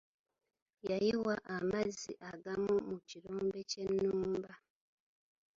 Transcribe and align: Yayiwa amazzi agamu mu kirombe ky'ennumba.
Yayiwa 0.89 1.35
amazzi 1.57 2.11
agamu 2.31 2.73
mu 2.89 2.97
kirombe 3.07 3.59
ky'ennumba. 3.69 4.53